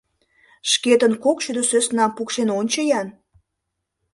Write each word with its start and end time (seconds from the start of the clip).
Шкетын 0.71 1.13
кок 1.23 1.37
шӱдӧ 1.43 1.63
сӧснам 1.69 2.11
пукшен 2.17 2.49
ончо-ян! 2.59 3.07